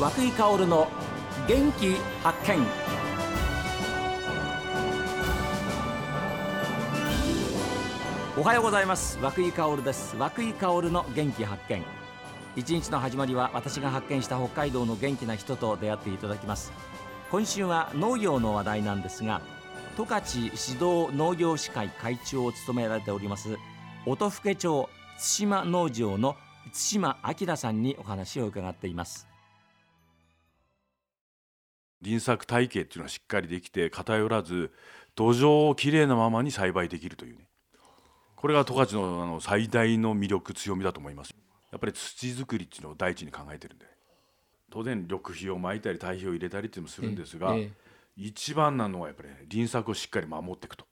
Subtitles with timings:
[0.00, 0.88] 和久井薫の
[1.46, 2.66] 元気発見。
[8.38, 9.18] おはようございます。
[9.20, 10.16] 和久井薫です。
[10.16, 11.84] 和久井薫の元気発見。
[12.56, 16.72] 一日の始まりは私が発見した北海道の元気な人と出会っていただきます。
[17.30, 19.42] 今週は農業の話題なんですが
[19.98, 23.58] 十勝指導農業士会会長を務められております
[24.06, 26.36] 音更町対馬農場の
[26.72, 29.29] 対馬明さんにお話を伺っています。
[32.02, 34.70] 輪作体系っていうのはしっかりできて偏らず
[35.14, 37.46] 土壌をきれいなままに栽培できるというね。
[38.36, 41.34] これが十勝のあの最大の魅力強みだと思います。
[41.70, 43.86] やっぱり土作りっていうのを第一に考えてるんで。
[44.70, 50.84] 当然緑肥をまいたり堆肥を入れたりっていうのもするんですが、ええ一番なのはやっぱり、ね、輪作をしっかり守っていくと。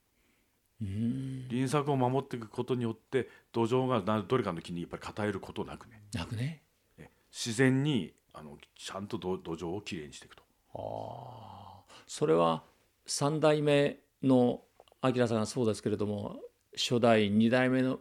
[0.80, 6.02] 輪作を守っていくことによって土壌がなどれかの木にやっぱり偏ることなくね。
[6.15, 6.63] なくね。
[6.97, 7.10] え。
[7.30, 10.43] 自然にあのちゃんと土土壌をきれいにしていくと
[10.79, 12.62] ああそれは
[13.07, 14.62] 三代目の
[15.02, 16.37] 明さんがそうですけれども
[16.76, 17.98] 初代二代目の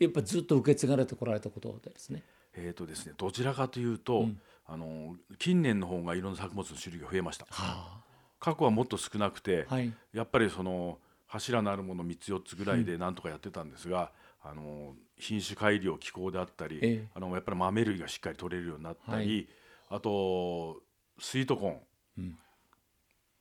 [0.00, 2.22] やっぱずっと受け継がれてこられたことですね。
[2.54, 4.40] えーとですね、どちらかというと、うん。
[4.70, 7.46] あの近年の方がいろんな作物の種類が増えました。
[7.48, 8.02] は
[8.38, 9.92] 過去はもっと少なくて、あ、はい。
[10.12, 17.08] やっぱりその柱のあるもの3つ4つぐらいでなんとかやってたんですが、あの品種改良気候であったり、ええ。
[17.14, 19.48] あのやっぱり豆類がしっかり取れるようになったり、
[19.88, 20.82] あと
[21.18, 21.80] スイートコーン、
[22.18, 22.38] うん。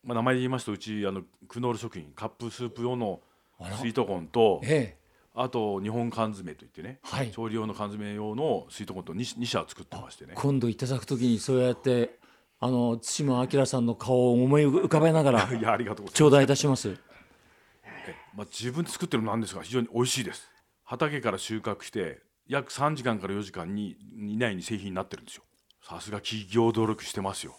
[0.03, 3.19] まあ、名前で言いますとうちあのクノール食品カップスープ用の
[3.80, 5.08] スイートコーンとええ。
[5.39, 7.31] あと日本缶詰といってね、はい。
[7.31, 10.34] 調理用の缶詰用のスイートコーンと 2, 2社作ってましてね。
[10.36, 12.17] 今度いただくときにそうやって
[12.59, 16.14] あの対馬明さんの顔を思い浮かべながら いやありがとうございます。
[16.14, 16.97] 頂戴いたします。
[18.36, 20.50] まあ、自分で作ってるのなんですが非常に美味しいです。
[20.84, 25.44] 畑から収穫して約3時間から4時間に以内に製品になってるんですよ。
[25.81, 27.56] さすが企業努力してますよ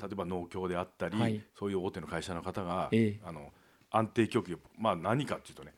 [0.00, 1.42] 例えば農協であったり、はい。
[1.58, 3.20] そういう大手の会社の方が、ええ。
[3.24, 3.52] あの
[3.90, 5.72] 安定供給まあ何かっていうとね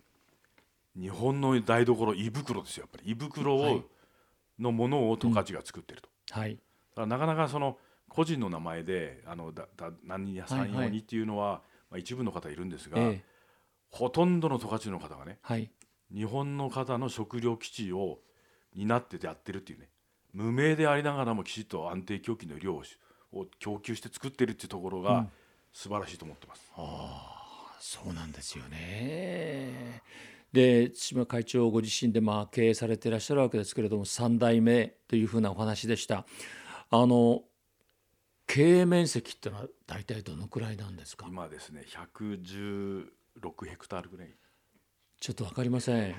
[0.99, 3.11] 日本の台所胃袋ですよやっぱり。
[3.11, 3.85] 胃袋を、はい。
[4.59, 6.55] のものを十勝が作ってると、はい。
[6.55, 7.79] だからなかなかその
[8.09, 10.85] 個人の名前であのだだ何屋さんはいはい。
[10.87, 13.25] 用にっていうのは、まあ、一部の方いるんですが、ええ。
[13.91, 15.71] ほとんどの十勝の方がねはい。
[16.13, 18.19] 日本の方の食料基地を
[18.75, 19.89] 担ってやってるっていうね
[20.33, 22.83] 無名でありながらもきちっと安定供給の量を
[23.33, 25.31] を供給して作ってるっていうところがうん
[25.71, 26.73] 素晴らしいと思ってます。
[27.79, 30.03] そうなんですよね。
[30.53, 36.27] で対馬会長ご自身でまあ経営されていらっしゃるわけですけれども3代目というふうなお話でした。
[36.91, 37.43] あの
[38.47, 41.27] 経営面積ってのは大体どのくらいなんですか？
[41.29, 43.05] 今はですね116
[43.69, 44.35] ヘクタールぐらい
[45.21, 46.15] ちょっとわかりません。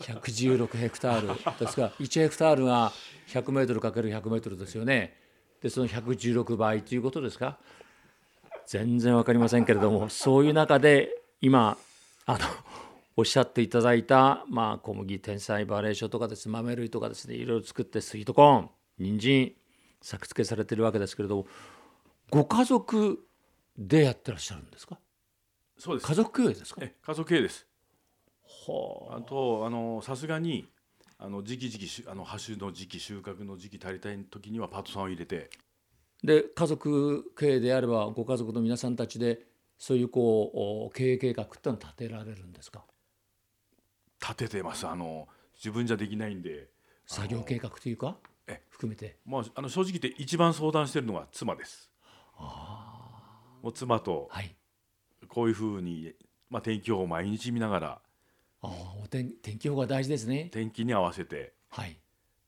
[0.00, 1.28] 116ヘクタール
[1.60, 2.92] ですが1ヘクタールが
[3.28, 5.24] 100メートルかける100メートルですよね。
[5.62, 7.58] でその116倍ということですか？
[8.66, 11.76] 全然わかりませんけれどもそういう中で今
[12.26, 12.38] あの
[13.16, 19.52] おっしゃっていただいた、まあ、小麦天才バレーションとかです豆類とかですねいろいろ作ってスイートコーン人参
[20.02, 21.46] 作付けされてるわけですけれども
[22.30, 23.18] ご家族
[23.78, 24.98] でやってらっしゃるんですか？
[25.78, 26.06] そうです。
[26.08, 26.80] 家族経営ですか？
[26.82, 27.66] え家族経営です。
[28.68, 29.16] はあ。
[29.18, 30.68] あとあのさすがに
[31.18, 35.50] あの時期時期しあのハ種の時期収穫の時期足りたい時にはパートさんを入れて。
[36.22, 39.40] で家族経営であればご家族の皆さんたちで
[39.78, 42.84] そういうこうお経営計画ってのは立てられるんですか？
[44.20, 44.86] 立ててます。
[44.86, 46.68] あの自分じゃできないんで。
[47.06, 48.16] 作業計画というか？
[48.46, 49.18] え含めて。
[49.24, 51.90] まあ、あの正直言って一番相談してるのは妻です。
[53.62, 54.54] もう妻とはい。
[55.28, 56.12] こういうふうに、
[56.50, 58.00] まあ、天気予報を毎日見ながらあ
[58.66, 60.48] あお天天気予報が大事ですね。
[60.52, 61.52] 天気に合わせて。
[61.70, 61.98] はい。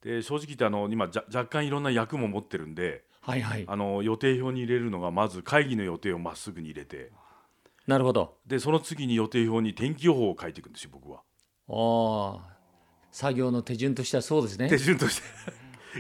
[0.03, 3.65] で正直言ってあの今じゃ若干いろんな役も持ってるんではいはい。
[3.69, 7.11] あの予定表に入れるのがまず会議の予定をまっすぐに入れて。
[7.87, 8.37] なるほど。
[8.47, 11.23] でその次に予定表に天気予報を書いていくんですよ僕は。
[11.69, 12.59] ああ
[13.11, 14.69] 作業の手順としてはそうですね。
[14.69, 15.23] 手順として。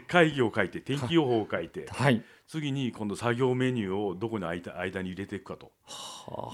[0.06, 1.86] 会議を書いて天気予報を書いて。
[1.92, 2.22] はい。
[2.46, 5.72] 次に今度作業メニューをどこに間間に入れていくかと。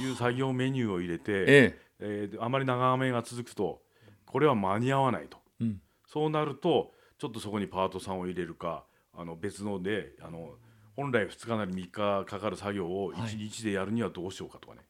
[0.00, 3.82] いう作業メニューを入れて、えええーであまり長雨が続くと
[4.26, 5.81] これは間に合わないと、うん。
[6.06, 10.50] そうなるとちょっとそこにパートさんを入れるかあの別のであの
[10.96, 13.19] 本来2日なり3日かかる作業をはい。
[13.20, 14.81] 1日でやるにはどうしようかとかね、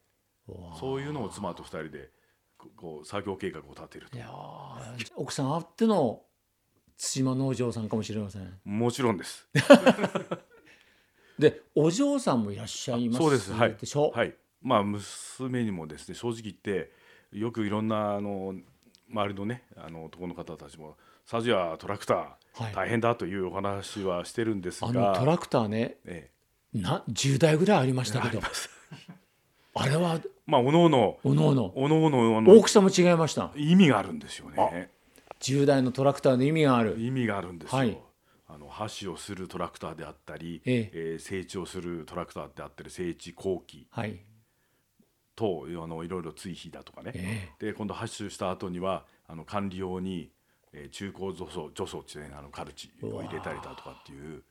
[0.78, 2.10] そういうのを妻と2人で
[2.58, 4.16] ここう作業計画を立てると。
[4.16, 6.22] いやー奥さんあっての
[6.96, 8.60] 対馬農場さんかもしれません。
[8.64, 9.48] もちろんです。
[11.38, 13.52] でお嬢さんもいらっしゃいますそうです。
[13.52, 13.74] はい。
[13.74, 14.34] でしょ、はい
[14.64, 16.90] まあ娘にもですね正直言って
[17.30, 18.54] よくいろんなあの
[19.10, 20.96] 周りのねあの男の方たちも
[21.26, 22.16] 「サジアトラクター、
[22.64, 22.74] はい。
[22.74, 24.88] 大変だ」というお話はしてるんですが。
[24.88, 26.30] あのトラクターねえ
[26.72, 28.40] な10台ぐらいありましたけど。
[29.74, 31.72] あ れはまあおのおのおのおの。
[31.76, 33.52] おのおの大きさも違いました。
[33.54, 34.90] 意味があるんですよね。
[35.40, 36.96] 10台のトラクターの意味がある。
[36.98, 37.98] 意味があるんですよ、はい。
[38.46, 41.16] あの箸をするトラクターであったり、ええ。
[41.16, 44.20] ー整地をするトラクターであったり整地後期はい
[45.36, 50.30] とあのいろいろ追肥だとかね、えで今度発種した後にはあの管理用に、
[50.72, 54.42] えー中高除草除草っていうねあのカルチを入れたりだとかっていう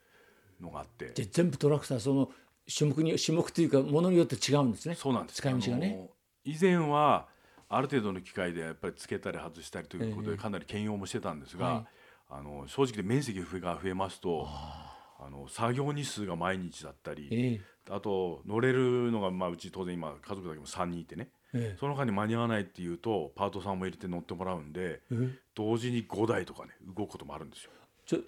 [0.62, 1.07] のがあって。
[1.09, 2.30] で全部トラクターその
[2.74, 4.95] 種目に種目というかものによって違うんですね。
[4.95, 5.38] そうなんです。
[5.38, 6.09] 使い道がね。
[6.45, 7.27] 以前は
[7.69, 11.86] ある程度の機械でやっぱりつけたり外したりということでかなり兼用もしてたんですが、はい。
[12.29, 21.30] あの正直で面積が増えますとあの作業日数が毎日だったり、ええあと乗れるのが、まあ、うち当然今家族だけも3人いてね。
[21.56, 27.71] えその間に間に合わないっていうとパートさんも入れて乗ってもらうんでええ同時に5台とかね動くこともあるんですよ。
[28.07, 28.19] ちょ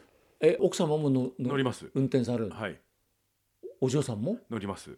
[0.42, 1.90] え奥様ものの乗ります。
[1.96, 2.80] 運転されるはい。
[3.82, 4.38] お嬢さんも？
[4.50, 4.98] 乗ります。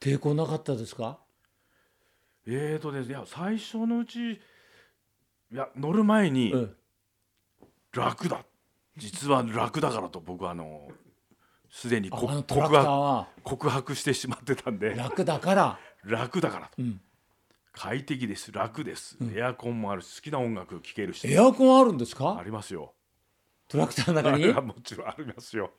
[0.00, 1.18] 抵抗なかったですか？
[2.46, 4.38] えーとですねいや最初のうちい
[5.52, 6.76] や乗る前にうん
[7.92, 8.44] 楽だ。
[8.96, 10.88] 実は楽だからと僕はあの
[11.70, 13.28] すでに告白は。
[13.42, 14.94] 告白してしまってたんで。
[14.94, 15.78] 楽だから。
[16.04, 16.72] 楽だからと。
[16.78, 17.00] うん。
[17.72, 18.50] 快適です。
[18.50, 21.32] 楽です、エアコンもあるし好きな音楽聴けるし。
[21.32, 22.92] エアコンあるんですあかりますよ。
[23.68, 24.50] トラクターの中に？
[24.52, 25.70] あもちろんありますよ。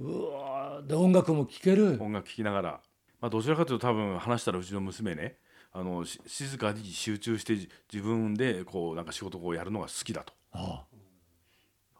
[0.00, 0.86] うわー。
[0.86, 1.98] で音楽も聴ける？
[2.02, 2.80] 音楽聴きながら、
[3.20, 5.38] まあ、どちらかというと多分話したらうちの娘ね。
[5.72, 10.32] あのし静かに集中してじ自分でこうなんか仕事をやるのが好きだと。
[10.52, 10.84] あ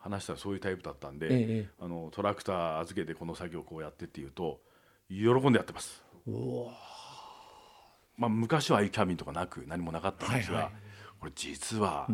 [0.09, 4.61] 話したらそういうタイプだったんで、ええあのトラクター預けてこの作業をこうやってっていうと
[5.09, 5.17] 喜
[5.49, 6.03] んでやってます。
[6.27, 6.73] うわ
[8.17, 10.73] まあ、昔はああいうキャビンとかなく何もなかったんですが、はいはい。
[11.21, 12.09] これ実は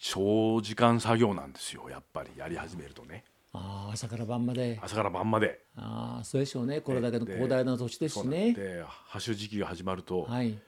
[0.00, 2.30] 長時間作業なんですよやっぱり。
[2.36, 3.24] やり始めるとね。
[3.52, 4.78] あー朝から晩まで。
[4.82, 5.60] 朝から晩まで。
[5.76, 6.80] ああそうでしょうね。
[6.80, 8.52] これだけので広大な土地ですしね。
[8.52, 10.58] で発種時期が始まると、はい。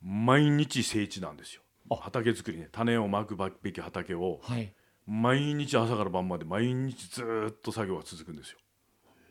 [0.00, 1.62] 毎日整地なんですよ。
[2.00, 2.68] 畑作りね。
[2.70, 4.72] 種をまくべき畑をはい
[5.10, 8.58] 毎日朝から晩まで毎日ずーっと作業が続くんですよ。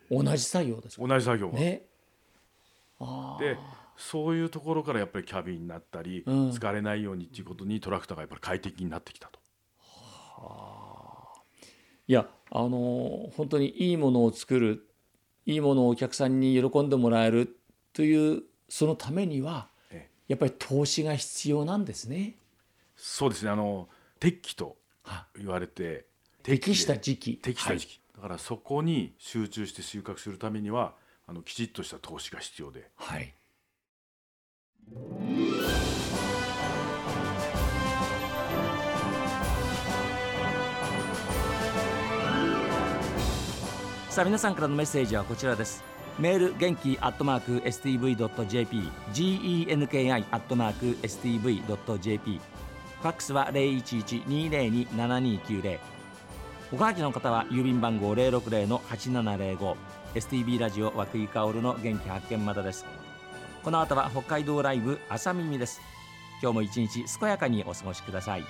[0.09, 1.07] 同じ作業ですか？
[1.07, 1.59] 同じ作業が。
[1.59, 1.83] ね。
[2.99, 3.57] ああで
[3.95, 6.49] そういうところからやっぱりキャビンになったり、うん。
[6.49, 9.39] 疲れないようにっていうことにトラクターがやっぱり快適になってきたと。
[12.07, 14.87] いやあのー本当にいいものを作る
[15.45, 17.59] いいものをお客さんに喜んでもらえる
[17.93, 20.31] というそのためにはええ。
[20.31, 22.35] やっぱり投資が必要なんですね。
[22.95, 23.51] そうですね。
[23.51, 23.89] あの
[24.19, 24.73] 適期とは
[25.37, 26.05] 言われて
[26.43, 27.37] 適したで時期。
[27.37, 30.93] 適した時期、だからそこに集中して収穫するためには
[31.27, 32.89] あのきちっとした投資が必要で。
[32.95, 33.33] はい、はい
[44.17, 45.83] さあ皆さんからのメッセージはこちらです。
[46.17, 48.81] メール元気アットマーク STV.jp
[49.13, 52.41] genki アットマーク STV.jp
[53.01, 55.79] ファックスは0112027290
[56.73, 59.75] おはがきの方は郵便番号060-8705
[60.15, 62.85] STB ラジオ和久井薫の元気発見までです。
[63.63, 65.79] この後は北海道ライブ朝耳です。
[66.41, 68.43] 今日も一日健やかにお過ごしください。